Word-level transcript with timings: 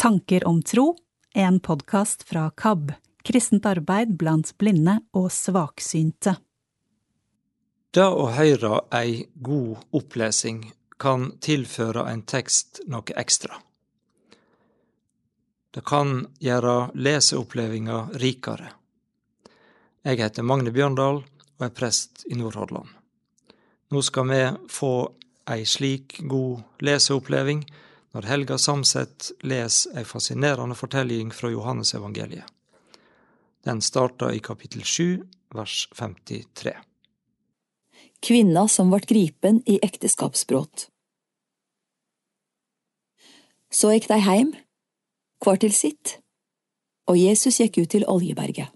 Tanker 0.00 0.46
om 0.46 0.62
tro, 0.62 0.96
en 1.34 1.60
podkast 1.60 2.22
fra 2.22 2.50
KAB, 2.50 2.92
kristent 3.22 3.66
arbeid 3.66 4.14
blant 4.16 4.54
blinde 4.58 4.94
og 5.12 5.26
svaksynte. 5.28 6.32
Det 7.92 8.06
å 8.08 8.30
høre 8.32 8.78
ei 8.96 9.26
god 9.44 9.82
opplesing 10.00 10.62
kan 10.96 11.26
tilføre 11.44 12.06
en 12.08 12.22
tekst 12.24 12.80
noe 12.88 13.12
ekstra. 13.20 13.58
Det 15.68 15.84
kan 15.84 16.24
gjøre 16.40 16.78
leseopplevinga 16.96 18.00
rikere. 18.24 18.72
Jeg 20.08 20.22
heter 20.22 20.48
Magne 20.48 20.72
Bjørndal 20.72 21.20
og 21.20 21.68
er 21.68 21.76
prest 21.76 22.24
i 22.32 22.40
Nordhordland. 22.40 22.88
Nå 23.92 24.00
skal 24.08 24.32
vi 24.32 24.42
få 24.72 24.94
ei 25.44 25.68
slik 25.68 26.22
god 26.24 26.80
leseoppleving 26.88 27.66
når 28.14 28.26
Helga 28.26 28.58
Samset 28.58 29.30
leser 29.46 30.00
ei 30.00 30.06
fascinerende 30.06 30.74
fortelling 30.78 31.30
fra 31.34 31.50
Johannesevangeliet. 31.52 32.46
Den 33.64 33.82
starter 33.84 34.32
i 34.34 34.40
kapittel 34.40 34.82
7, 34.84 35.20
vers 35.54 35.84
53. 35.94 36.72
Kvinna 38.20 38.66
som 38.68 38.90
vart 38.90 39.06
gripen 39.08 39.62
i 39.66 39.78
ekteskapsbrot. 39.84 40.88
Så 43.70 43.92
gikk 43.94 44.08
de 44.10 44.18
heim, 44.24 44.50
hver 45.44 45.60
til 45.62 45.72
sitt, 45.76 46.18
og 47.06 47.20
Jesus 47.20 47.60
gikk 47.62 47.78
ut 47.78 47.92
til 47.94 48.06
Oljeberget. 48.08 48.74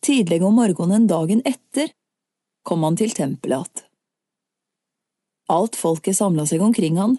Tidlig 0.00 0.40
om 0.40 0.56
morgenen 0.56 1.04
dagen 1.10 1.44
etter 1.44 1.92
kom 2.64 2.86
han 2.86 2.96
til 2.96 3.12
tempelet 3.12 3.60
att. 3.60 3.89
Alt 5.50 5.76
folket 5.78 6.16
samla 6.16 6.46
seg 6.46 6.62
omkring 6.62 6.98
han, 7.00 7.18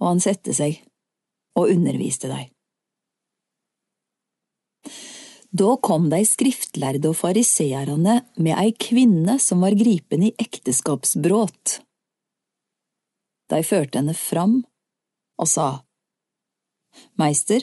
og 0.00 0.08
han 0.08 0.22
sette 0.24 0.54
seg 0.56 0.80
og 1.58 1.68
underviste 1.74 2.30
dei. 2.32 2.46
Da 5.52 5.74
kom 5.84 6.08
de 6.08 6.22
skriftlærde 6.24 7.10
og 7.10 7.18
fariseerne 7.18 8.22
med 8.40 8.54
ei 8.56 8.72
kvinne 8.72 9.36
som 9.42 9.60
var 9.60 9.76
gripen 9.76 10.24
i 10.24 10.32
ekteskapsbråt. 10.40 11.82
De 13.52 13.60
førte 13.68 14.00
henne 14.00 14.16
fram 14.16 14.62
og 15.36 15.50
sa, 15.50 15.68
Meister, 17.20 17.60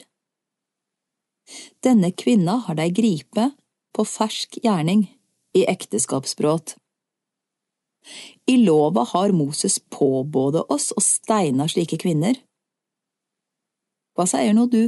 denne 1.82 2.12
kvinna 2.14 2.60
har 2.66 2.78
de 2.78 2.86
gripe 2.94 3.48
på 3.96 4.06
fersk 4.06 4.60
gjerning 4.62 5.08
i 5.58 5.64
ekteskapsbråt. 5.66 6.76
I 8.46 8.56
lova 8.56 9.04
har 9.12 9.32
Moses 9.32 9.78
påbådet 9.78 10.62
oss 10.72 10.90
å 10.96 11.02
steina 11.04 11.68
slike 11.68 11.98
kvinner. 12.00 12.38
Hva 14.16 14.26
sier 14.28 14.54
nå 14.56 14.66
du? 14.70 14.82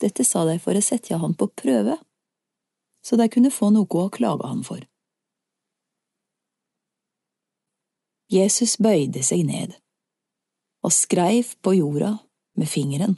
Dette 0.00 0.26
sa 0.28 0.44
de 0.44 0.58
for 0.60 0.76
å 0.76 0.84
sette 0.84 1.16
han 1.16 1.34
på 1.34 1.48
prøve, 1.56 1.96
så 3.02 3.16
de 3.16 3.28
kunne 3.32 3.54
få 3.54 3.70
noe 3.72 4.02
å 4.02 4.12
klage 4.12 4.48
han 4.48 4.62
for. 4.66 4.82
Jesus 8.32 8.74
bøyde 8.82 9.22
seg 9.22 9.44
ned 9.46 9.76
og 10.86 10.92
skreiv 10.94 11.54
på 11.62 11.76
jorda 11.78 12.16
med 12.58 12.68
fingeren. 12.70 13.16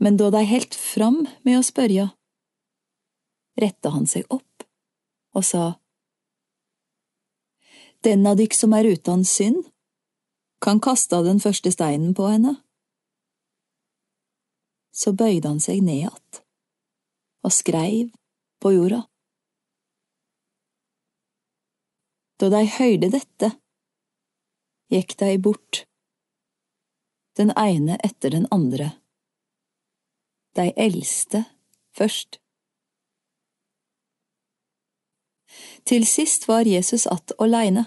Men 0.00 0.16
da 0.16 0.30
de 0.32 0.44
helt 0.46 0.76
fram 0.76 1.24
med 1.44 1.58
å 1.58 1.64
spørre, 1.66 2.10
retta 3.58 3.92
han 3.94 4.06
seg 4.08 4.28
opp 4.32 4.47
og 5.38 5.44
sa, 5.46 5.66
Den 8.06 8.26
av 8.30 8.36
dykk 8.38 8.54
som 8.54 8.74
er 8.78 8.86
utan 8.86 9.24
synd, 9.26 9.64
kan 10.62 10.78
kaste 10.82 11.18
den 11.26 11.40
første 11.42 11.70
steinen 11.74 12.14
på 12.14 12.28
henne. 12.30 12.52
Så 14.94 15.12
bøyde 15.14 15.50
han 15.50 15.60
seg 15.62 15.82
ned 15.82 16.06
att 16.06 16.42
og 17.46 17.52
skreiv 17.54 18.10
på 18.60 18.72
jorda. 18.74 19.02
Da 22.38 22.50
de 22.54 22.62
høyde 22.70 23.10
dette, 23.14 23.50
gikk 24.92 25.14
de 25.22 25.30
bort, 25.42 25.84
den 27.38 27.50
ene 27.54 27.98
etter 28.04 28.34
den 28.34 28.46
andre, 28.54 28.92
de 30.58 30.70
eldste 30.76 31.44
først. 31.94 32.40
Til 35.88 36.06
sist 36.06 36.48
var 36.48 36.66
Jesus 36.66 37.06
att 37.06 37.32
åleine, 37.38 37.84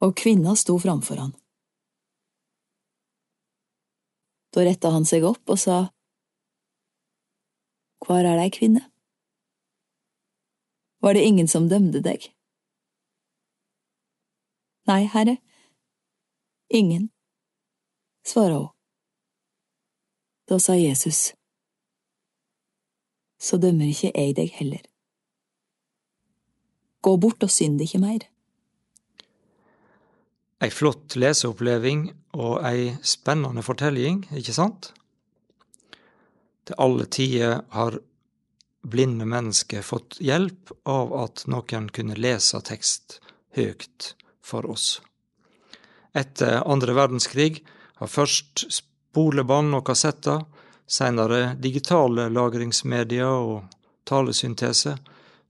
og 0.00 0.16
kvinna 0.16 0.56
sto 0.56 0.78
framfor 0.78 1.16
han. 1.20 1.32
Da 4.54 4.64
retta 4.64 4.88
han 4.94 5.04
seg 5.04 5.26
opp 5.28 5.52
og 5.52 5.60
sa, 5.60 5.78
Hvor 8.06 8.24
er 8.24 8.40
deg, 8.40 8.54
kvinne? 8.56 8.86
Var 11.04 11.14
det 11.14 11.26
ingen 11.28 11.48
som 11.48 11.68
dømde 11.68 12.00
deg? 12.00 12.30
Nei, 14.88 15.02
herre, 15.12 15.36
ingen, 16.72 17.10
svara 18.24 18.62
hun. 18.62 18.72
Da 20.48 20.56
sa 20.58 20.72
Jesus, 20.72 21.34
Så 23.38 23.56
dømmer 23.60 23.92
ikke 23.92 24.14
jeg 24.14 24.36
deg 24.36 24.54
heller. 24.56 24.86
Gå 27.00 27.16
bort 27.16 27.44
og 27.46 27.52
synd 27.52 27.80
ikke 27.84 28.00
mer. 28.02 28.26
Ei 30.58 30.70
flott 30.74 31.14
leseoppleving 31.14 32.08
og 32.34 32.58
ei 32.66 32.90
spennende 33.06 33.62
fortelling, 33.62 34.24
ikke 34.34 34.54
sant? 34.56 34.90
Til 36.66 36.78
alle 36.82 37.06
tider 37.06 37.62
har 37.70 38.00
blinde 38.82 39.26
mennesker 39.28 39.84
fått 39.86 40.18
hjelp 40.22 40.72
av 40.88 41.14
at 41.22 41.44
noen 41.50 41.88
kunne 41.94 42.18
lese 42.18 42.58
tekst 42.66 43.20
høyt 43.56 44.14
for 44.42 44.66
oss. 44.66 44.98
Etter 46.16 46.64
andre 46.66 46.94
verdenskrig 46.96 47.60
har 48.00 48.10
først 48.10 48.66
spolebånd 48.72 49.76
og 49.78 49.84
kassetter, 49.86 50.42
senere 50.88 51.54
digitale 51.60 52.28
lagringsmedier 52.32 53.28
og 53.28 53.68
talesyntese 54.08 54.96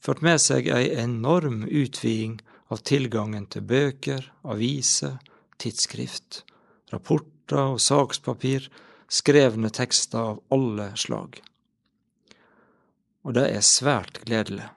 ført 0.00 0.22
med 0.22 0.40
seg 0.42 0.68
ei 0.70 0.90
enorm 1.02 1.64
utviding 1.66 2.38
av 2.68 2.82
tilgangen 2.86 3.46
til 3.50 3.64
bøker, 3.68 4.26
aviser, 4.44 5.18
tidsskrift, 5.58 6.42
rapporter 6.92 7.74
og 7.74 7.82
sakspapir, 7.82 8.68
skrevne 9.08 9.70
tekster 9.72 10.34
av 10.34 10.42
alle 10.54 10.90
slag. 11.00 11.40
Og 13.24 13.34
det 13.36 13.48
er 13.52 13.64
svært 13.64 14.20
gledelig. 14.28 14.68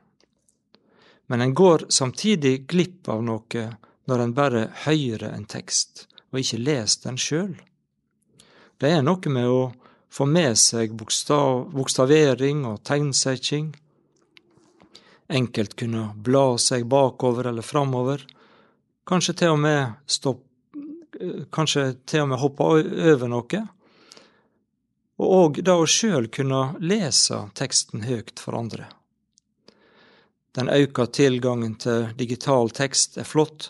Men 1.27 1.43
en 1.43 1.53
går 1.55 1.85
samtidig 1.93 2.65
glipp 2.67 3.07
av 3.11 3.21
noe 3.23 3.67
når 4.09 4.23
en 4.23 4.33
bare 4.35 4.63
høyrer 4.85 5.29
en 5.31 5.45
tekst, 5.47 6.07
og 6.31 6.41
ikke 6.41 6.59
leser 6.59 7.05
den 7.05 7.19
sjøl. 7.19 7.53
Det 8.81 8.89
er 8.91 9.03
noe 9.05 9.31
med 9.31 9.47
å 9.47 9.61
få 10.11 10.25
med 10.27 10.57
seg 10.59 10.95
bokstav, 10.97 11.69
bokstavering 11.71 12.65
og 12.67 12.81
tegnsetting, 12.87 13.71
enkelt 15.31 15.75
kunne 15.79 16.11
bla 16.15 16.57
seg 16.61 16.85
bakover 16.91 17.49
eller 17.51 17.65
framover, 17.65 18.23
kanskje 19.07 19.37
til 19.41 19.55
og 19.55 19.61
med 19.63 19.93
stopp, 20.05 20.43
kanskje 21.53 21.91
til 22.09 22.25
og 22.25 22.31
med 22.31 22.41
hoppe 22.41 22.67
over 23.11 23.29
noe, 23.31 23.61
og 25.21 25.61
da 25.61 25.75
å 25.77 25.85
sjøl 25.89 26.31
kunne 26.33 26.63
lese 26.81 27.43
teksten 27.57 28.07
høyt 28.07 28.41
for 28.41 28.57
andre. 28.57 28.87
Den 30.57 30.69
auka 30.71 31.05
tilgangen 31.05 31.77
til 31.79 32.09
digital 32.17 32.71
tekst 32.75 33.19
er 33.21 33.27
flott, 33.27 33.69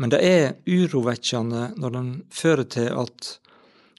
men 0.00 0.10
det 0.10 0.22
er 0.24 0.54
urovekkjande 0.66 1.74
når 1.76 1.94
den 1.94 2.10
fører 2.32 2.66
til 2.66 2.88
at 3.04 3.36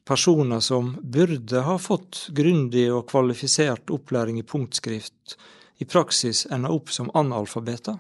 personer 0.04 0.60
som 0.60 0.98
burde 1.02 1.62
ha 1.64 1.78
fått 1.80 2.28
grundig 2.36 2.90
og 2.92 3.08
kvalifisert 3.12 3.94
opplæring 3.94 4.42
i 4.42 4.48
punktskrift, 4.48 5.38
i 5.84 5.90
praksis 5.90 6.46
ender 6.52 6.72
opp 6.72 6.92
som 6.92 7.12
analfabeter? 7.14 8.00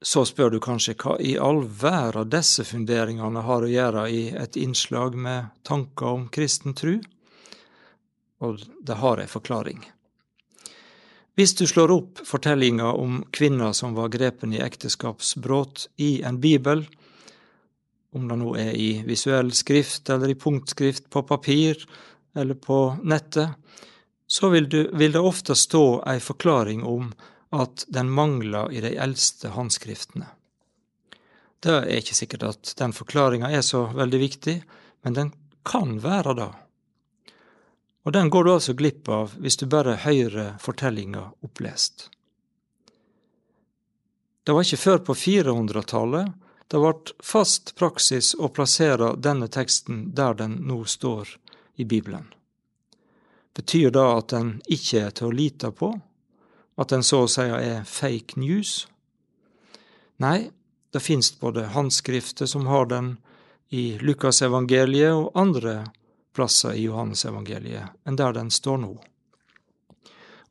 Så 0.00 0.22
spør 0.24 0.54
du 0.54 0.60
kanskje 0.62 0.94
hva 1.02 1.16
i 1.18 1.34
all 1.42 1.64
verden 1.66 2.30
disse 2.30 2.64
funderingene 2.64 3.42
har 3.44 3.66
å 3.66 3.70
gjøre 3.70 4.06
i 4.14 4.24
et 4.30 4.56
innslag 4.56 5.18
med 5.18 5.50
tanker 5.66 6.14
om 6.14 6.28
kristen 6.32 6.76
tru? 6.78 6.96
Og 8.40 8.62
det 8.86 9.00
har 9.02 9.18
ei 9.18 9.26
forklaring. 9.26 9.82
Hvis 11.38 11.54
du 11.58 11.66
slår 11.70 11.92
opp 11.94 12.22
fortellinga 12.26 12.92
om 12.98 13.20
kvinna 13.34 13.72
som 13.74 13.92
var 13.94 14.10
grepen 14.14 14.54
i 14.54 14.62
ekteskapsbrudd 14.62 15.84
i 16.02 16.22
en 16.26 16.40
bibel, 16.42 16.86
om 18.14 18.24
det 18.30 18.38
nå 18.40 18.54
er 18.58 18.72
i 18.74 18.88
visuell 19.06 19.52
skrift 19.54 20.10
eller 20.10 20.32
i 20.32 20.38
punktskrift 20.38 21.10
på 21.10 21.22
papir 21.28 21.82
eller 22.38 22.58
på 22.58 22.78
nettet, 23.02 23.54
så 24.28 24.48
vil, 24.52 24.68
du, 24.68 24.90
vil 24.92 25.12
det 25.12 25.20
ofte 25.24 25.56
stå 25.56 26.02
ei 26.06 26.18
forklaring 26.20 26.82
om 26.84 27.12
at 27.56 27.86
den 27.88 28.10
mangler 28.12 28.68
i 28.72 28.82
de 28.84 28.92
eldste 29.00 29.54
håndskriftene. 29.54 30.26
Det 31.64 31.74
er 31.74 31.98
ikke 31.98 32.14
sikkert 32.14 32.44
at 32.44 32.72
den 32.78 32.92
forklaringa 32.92 33.48
er 33.50 33.64
så 33.64 33.86
veldig 33.96 34.20
viktig, 34.20 34.56
men 35.02 35.16
den 35.16 35.32
kan 35.66 35.96
være 36.04 36.34
det. 36.36 36.50
Og 38.04 38.12
den 38.12 38.30
går 38.30 38.44
du 38.44 38.52
altså 38.52 38.76
glipp 38.76 39.08
av 39.08 39.32
hvis 39.40 39.56
du 39.58 39.66
bare 39.66 39.96
hører 40.04 40.58
fortellinga 40.62 41.24
opplest. 41.44 42.10
Det 44.44 44.54
var 44.54 44.64
ikke 44.64 44.84
før 44.84 45.02
på 45.08 45.16
400-tallet 45.24 46.36
det 46.68 46.80
ble 46.80 46.92
fast 47.24 47.74
praksis 47.80 48.34
å 48.36 48.50
plassere 48.52 49.14
denne 49.16 49.48
teksten 49.48 50.10
der 50.16 50.36
den 50.36 50.60
nå 50.68 50.82
står 50.84 51.38
i 51.80 51.84
Bibelen. 51.88 52.28
Betyr 53.58 53.90
det 53.90 54.04
at 54.06 54.30
den 54.30 54.52
ikke 54.70 55.00
er 55.08 55.14
til 55.18 55.28
å 55.28 55.34
lite 55.34 55.72
på? 55.74 55.90
At 56.78 56.92
den 56.94 57.02
så 57.02 57.24
å 57.24 57.30
si 57.30 57.42
er 57.42 57.82
fake 57.82 58.38
news? 58.38 58.84
Nei, 60.22 60.50
det 60.94 61.02
finnes 61.02 61.32
både 61.40 61.66
håndskrifter 61.74 62.46
som 62.46 62.68
har 62.70 62.86
den 62.86 63.16
i 63.74 63.98
Lukasevangeliet 63.98 65.10
og 65.12 65.34
andre 65.34 65.88
plasser 66.34 66.78
i 66.78 66.84
Johannesevangeliet 66.86 68.06
enn 68.06 68.18
der 68.20 68.36
den 68.36 68.52
står 68.54 68.78
nå. 68.84 68.92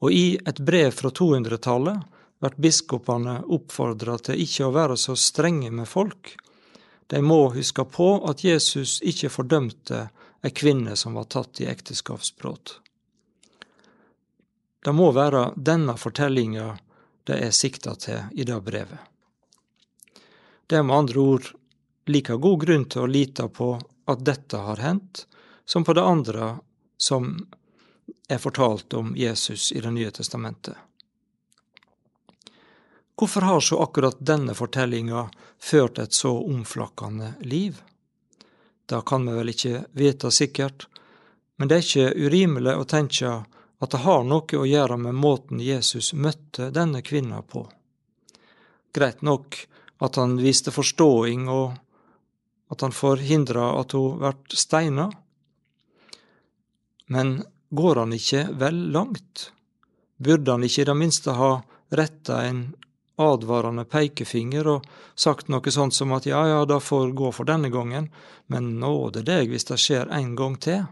Og 0.04 0.12
i 0.12 0.36
et 0.45 0.59
brev 0.59 0.92
fra 0.94 1.09
200-tallet 1.09 2.18
blir 2.44 2.57
biskopene 2.62 3.38
oppfordra 3.56 4.18
til 4.27 4.44
ikke 4.44 4.68
å 4.68 4.74
være 4.75 4.98
så 5.00 5.15
strenge 5.15 5.71
med 5.71 5.88
folk. 5.89 6.36
De 7.07 7.24
må 7.24 7.39
huske 7.56 7.88
på 7.88 8.09
at 8.30 8.44
Jesus 8.44 9.00
ikke 9.00 9.31
fordømte 9.31 10.09
ei 10.44 10.51
kvinne 10.51 11.00
som 11.00 11.15
var 11.18 11.31
tatt 11.31 11.63
i 11.63 11.69
ekteskapsbrudd. 11.71 12.75
Det 14.87 14.93
må 14.95 15.09
være 15.11 15.49
denne 15.59 15.97
fortellinga 15.99 16.77
det 17.27 17.35
er 17.43 17.49
sikta 17.51 17.91
til 17.99 18.29
i 18.39 18.45
det 18.47 18.55
brevet. 18.63 19.01
Det 20.63 20.77
er 20.79 20.85
med 20.87 20.95
andre 20.95 21.19
ord 21.19 21.49
like 22.07 22.37
god 22.39 22.61
grunn 22.61 22.85
til 22.87 23.03
å 23.03 23.09
lite 23.11 23.49
på 23.51 23.67
at 24.07 24.21
dette 24.23 24.61
har 24.63 24.79
hendt, 24.79 25.25
som 25.67 25.83
på 25.83 25.91
det 25.97 26.05
andre 26.07 26.47
som 26.95 27.33
er 28.31 28.39
fortalt 28.39 28.95
om 28.95 29.11
Jesus 29.19 29.73
i 29.75 29.83
Det 29.83 29.91
nye 29.91 30.11
testamentet. 30.11 30.77
Hvorfor 33.19 33.41
har 33.41 33.59
så 33.59 33.81
akkurat 33.83 34.23
denne 34.23 34.55
fortellinga 34.55 35.25
ført 35.59 35.99
et 35.99 36.13
så 36.13 36.31
omflakkende 36.31 37.33
liv? 37.41 37.83
Det 38.85 39.03
kan 39.05 39.27
vi 39.27 39.35
vel 39.35 39.51
ikke 39.51 39.83
vite 39.91 40.31
sikkert, 40.31 40.87
men 41.57 41.67
det 41.67 41.75
er 41.75 41.87
ikke 41.87 42.27
urimelig 42.27 42.79
å 42.79 42.87
tenke 42.87 43.35
at 43.79 43.94
det 43.94 44.03
har 44.03 44.24
noe 44.25 44.57
å 44.57 44.65
gjøre 44.65 44.97
med 44.97 45.18
måten 45.18 45.59
Jesus 45.62 46.13
møtte 46.13 46.71
denne 46.74 47.03
kvinna 47.06 47.44
på. 47.45 47.68
Greit 48.94 49.21
nok 49.21 49.59
at 50.01 50.18
han 50.18 50.38
viste 50.41 50.74
forståing, 50.74 51.45
og 51.50 51.77
at 52.74 52.81
han 52.81 52.95
forhindra 52.95 53.71
at 53.79 53.94
hun 53.97 54.18
ble 54.21 54.57
steina. 54.57 55.09
Men 57.13 57.38
går 57.69 58.01
han 58.01 58.18
ikke 58.18 58.47
vel 58.59 58.81
langt? 58.95 59.51
Burde 60.18 60.51
han 60.57 60.65
ikke 60.65 60.83
i 60.83 60.89
det 60.89 60.97
minste 60.97 61.38
ha 61.38 61.51
retta 61.94 62.41
en 62.47 62.65
advarende 63.18 63.85
pekefinger 63.89 64.68
og 64.69 64.85
sagt 65.18 65.50
noe 65.50 65.71
sånt 65.73 65.95
som 65.97 66.12
at 66.13 66.27
ja, 66.30 66.41
ja, 66.50 66.59
det 66.69 66.80
får 66.85 67.15
gå 67.18 67.31
for 67.33 67.50
denne 67.50 67.71
gangen, 67.73 68.12
men 68.47 68.75
nåde 68.81 69.23
deg 69.25 69.50
hvis 69.50 69.69
det 69.69 69.80
skjer 69.81 70.12
en 70.13 70.35
gang 70.38 70.57
til? 70.62 70.85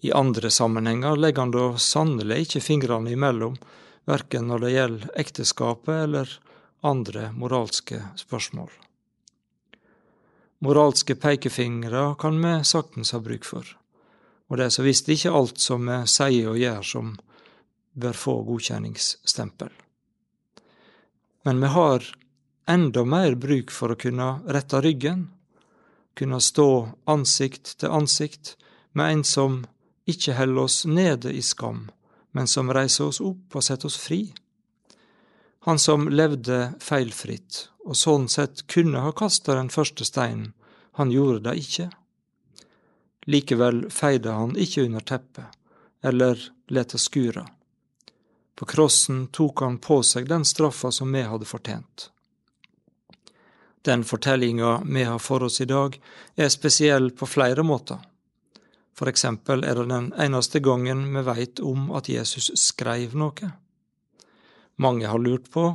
I 0.00 0.12
andre 0.12 0.50
sammenhenger 0.50 1.16
legger 1.16 1.46
han 1.46 1.54
da 1.54 1.66
sannelig 1.78 2.46
ikke 2.46 2.64
fingrene 2.64 3.12
imellom, 3.14 3.56
verken 4.06 4.50
når 4.50 4.64
det 4.64 4.74
gjelder 4.74 5.14
ekteskapet 5.22 6.02
eller 6.04 6.34
andre 6.86 7.30
moralske 7.34 8.02
spørsmål. 8.16 8.70
Moralske 10.64 11.16
pekefingre 11.20 12.14
kan 12.20 12.38
vi 12.42 12.52
saktens 12.64 13.12
ha 13.12 13.20
bruk 13.20 13.44
for, 13.44 13.66
og 14.48 14.58
det 14.58 14.68
er 14.68 14.76
så 14.76 14.84
visst 14.86 15.08
ikke 15.12 15.34
alt 15.34 15.60
som 15.60 15.88
vi 15.88 15.98
sier 16.10 16.52
og 16.52 16.60
gjør 16.60 16.86
som 16.86 17.16
bør 17.96 18.16
få 18.16 18.36
godkjenningsstempel. 18.46 19.72
Men 21.44 21.60
vi 21.60 21.72
har 21.72 22.04
enda 22.66 23.04
mer 23.04 23.34
bruk 23.34 23.70
for 23.70 23.92
å 23.92 23.98
kunne 24.00 24.28
rette 24.52 24.80
ryggen, 24.82 25.28
kunne 26.16 26.40
stå 26.40 26.68
ansikt 27.10 27.76
til 27.80 27.92
ansikt 27.92 28.56
med 28.96 29.12
en 29.12 29.24
som 29.24 29.64
ikke 30.06 30.36
holder 30.38 30.62
oss 30.62 30.84
nede 30.86 31.32
i 31.34 31.42
skam, 31.42 31.88
men 32.32 32.46
som 32.46 32.72
reiser 32.72 33.08
oss 33.10 33.20
opp 33.20 33.56
og 33.56 33.64
setter 33.64 33.90
oss 33.90 33.98
fri. 34.00 34.20
Han 35.66 35.78
som 35.82 36.08
levde 36.08 36.72
feilfritt, 36.80 37.68
og 37.86 37.98
sånn 37.98 38.28
sett 38.30 38.66
kunne 38.70 39.02
ha 39.02 39.12
kasta 39.16 39.56
den 39.58 39.70
første 39.72 40.06
steinen, 40.06 40.52
han 40.96 41.10
gjorde 41.10 41.42
det 41.48 41.56
ikke. 41.60 41.90
Likevel 43.26 43.88
feide 43.90 44.32
han 44.32 44.54
ikke 44.56 44.86
under 44.86 45.02
teppet, 45.02 45.50
eller 46.06 46.40
lette 46.70 46.98
skure. 47.02 47.42
På 48.56 48.64
krossen 48.64 49.26
tok 49.34 49.60
han 49.60 49.80
på 49.82 49.98
seg 50.06 50.28
den 50.30 50.46
straffa 50.46 50.92
som 50.94 51.12
vi 51.12 51.24
hadde 51.26 51.48
fortjent. 51.48 52.10
Den 53.82 54.04
fortellinga 54.04 54.80
vi 54.86 55.04
har 55.04 55.18
for 55.18 55.42
oss 55.46 55.60
i 55.60 55.66
dag, 55.68 55.98
er 56.34 56.48
spesiell 56.48 57.10
på 57.10 57.26
flere 57.26 57.62
måter. 57.62 57.98
For 58.96 59.10
eksempel 59.10 59.64
er 59.68 59.76
det 59.76 59.90
den 59.90 60.08
eneste 60.16 60.62
gangen 60.64 61.04
vi 61.12 61.22
veit 61.26 61.60
om 61.60 61.90
at 61.96 62.08
Jesus 62.08 62.48
skreiv 62.56 63.16
noe. 63.18 63.52
Mange 64.80 65.08
har 65.08 65.20
lurt 65.20 65.50
på 65.52 65.68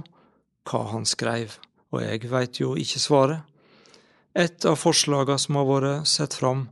hva 0.70 0.82
han 0.92 1.06
skreiv, 1.10 1.58
og 1.94 2.02
jeg 2.02 2.30
veit 2.32 2.62
jo 2.62 2.74
ikke 2.78 3.02
svaret. 3.02 3.46
Et 4.34 4.66
av 4.66 4.78
forslaga 4.80 5.38
som 5.42 5.60
har 5.60 5.68
vært 5.70 6.10
sett 6.10 6.38
fram, 6.40 6.70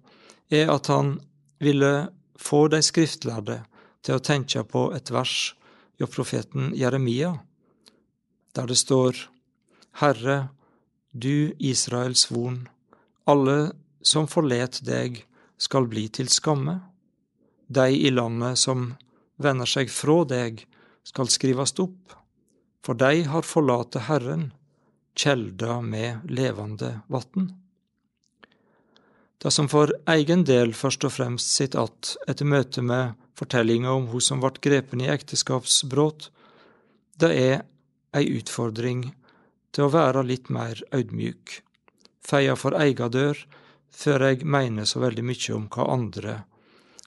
er 0.50 0.72
at 0.74 0.90
han 0.90 1.18
ville 1.62 2.10
få 2.40 2.68
de 2.72 2.80
skriftlærde 2.86 3.60
til 4.01 4.16
å 4.16 4.24
tenke 4.24 4.63
på 4.63 4.88
et 4.96 5.12
vers 5.12 5.54
hjå 6.00 6.07
profeten 6.10 6.72
Jeremia, 6.78 7.34
der 8.56 8.69
det 8.69 8.80
står 8.80 9.28
Herre, 10.00 10.50
du 11.12 11.51
Israels 11.60 12.30
von, 12.31 12.63
alle 13.28 13.74
som 14.06 14.30
forlet 14.31 14.80
deg, 14.86 15.25
skal 15.60 15.88
bli 15.92 16.08
til 16.08 16.32
skamme. 16.32 16.80
De 17.68 17.92
i 17.92 18.10
landet 18.10 18.58
som 18.58 18.94
vender 19.38 19.70
seg 19.70 19.92
fra 19.94 20.24
deg, 20.26 20.66
skal 21.04 21.30
skrivast 21.32 21.80
opp 21.82 22.20
for 22.86 22.96
de 22.96 23.24
har 23.24 23.46
forlate 23.46 24.00
Herren, 24.08 24.52
kjelda 25.16 25.82
med 25.82 26.30
levende 26.32 27.00
vatn. 27.12 27.51
Det 29.39 29.51
som 29.56 29.70
for 29.72 29.92
egen 30.12 30.44
del 30.48 30.74
først 30.75 31.06
og 31.08 31.13
fremst 31.16 31.54
sitt 31.56 31.75
att 31.75 32.18
etter 32.28 32.46
møtet 32.46 32.84
med 32.84 33.13
fortellinga 33.36 33.92
om 33.92 34.08
hun 34.08 34.22
som 34.22 34.42
vart 34.42 34.62
grepen 34.62 35.01
i 35.01 35.08
ekteskapsbrudd, 35.08 36.28
det 37.20 37.32
er 37.36 37.62
ei 38.13 38.25
utfordring 38.39 39.13
til 39.72 39.86
å 39.86 39.94
være 39.94 40.24
litt 40.24 40.50
mer 40.50 40.82
audmjuk, 40.92 41.62
feia 42.25 42.56
for 42.56 42.75
eiga 42.75 43.08
dør, 43.10 43.38
før 43.91 44.27
jeg 44.29 44.46
mener 44.46 44.86
så 44.86 45.01
veldig 45.03 45.25
mye 45.25 45.55
om 45.55 45.67
hva 45.72 45.88
andre 45.93 46.36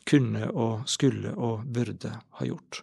kunne 0.09 0.49
og 0.51 0.89
skulle 0.91 1.35
og 1.37 1.65
burde 1.65 2.11
ha 2.39 2.47
gjort. 2.47 2.83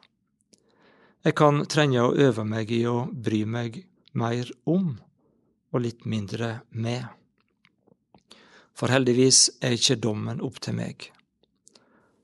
Jeg 1.24 1.36
kan 1.36 1.65
trenge 1.68 2.01
å 2.01 2.15
øve 2.15 2.46
meg 2.48 2.72
i 2.72 2.86
å 2.88 3.03
bry 3.12 3.44
meg 3.46 3.82
mer 4.15 4.48
om, 4.63 4.94
og 5.70 5.84
litt 5.84 6.06
mindre 6.08 6.62
med. 6.72 7.06
For 8.74 8.89
heldigvis 8.89 9.60
er 9.62 9.75
ikke 9.75 10.00
dommen 10.00 10.39
opp 10.41 10.62
til 10.63 10.77
meg. 10.79 11.10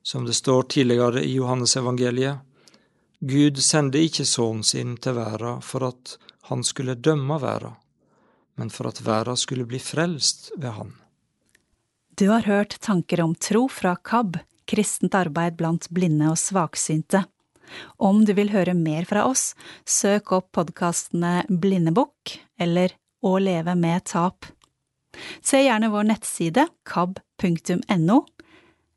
Som 0.01 0.25
det 0.25 0.37
står 0.37 0.69
tidligere 0.71 1.25
i 1.25 1.35
Johannesevangeliet, 1.35 2.39
Gud 3.19 3.59
sendte 3.63 3.99
ikke 3.99 4.25
Sønnen 4.27 4.63
sin 4.63 4.95
til 5.01 5.17
verden 5.17 5.61
for 5.65 5.87
at 5.87 6.15
han 6.49 6.63
skulle 6.63 6.95
dømme 6.95 7.39
verden, 7.41 7.75
men 8.55 8.71
for 8.71 8.87
at 8.87 9.01
verden 9.03 9.37
skulle 9.37 9.67
bli 9.67 9.79
frelst 9.81 10.51
ved 10.55 10.71
han. 10.77 10.93
Du 12.17 12.29
har 12.29 12.41
hørt 12.41 12.79
tanker 12.79 13.21
om 13.21 13.35
tro 13.35 13.69
fra 13.69 13.95
KAB, 13.95 14.37
kristent 14.65 15.15
arbeid 15.15 15.55
blant 15.59 15.89
blinde 15.91 16.29
og 16.31 16.37
svaksynte. 16.39 17.23
Om 17.99 18.25
du 18.25 18.33
vil 18.37 18.49
høre 18.53 18.73
mer 18.77 19.05
fra 19.09 19.25
oss, 19.27 19.55
søk 19.83 20.31
opp 20.37 20.51
podkastene 20.55 21.43
Blindebukk 21.49 22.39
eller 22.55 22.91
Å 23.25 23.39
leve 23.41 23.75
med 23.75 24.03
tap. 24.07 24.45
Se 25.43 25.57
gjerne 25.63 25.89
vår 25.91 26.03
nettside 26.07 26.67
kab.no, 26.87 28.25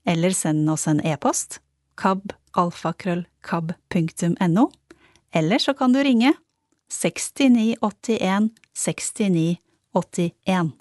eller 0.07 0.31
send 0.37 0.71
oss 0.71 0.87
en 0.87 1.01
e-post 1.01 1.61
kabalfakrøllkab.no, 1.99 4.71
eller 5.33 5.59
så 5.59 5.75
kan 5.75 5.93
du 5.97 6.03
ringe 6.05 6.35
6981 6.93 8.51
6981. 8.77 10.73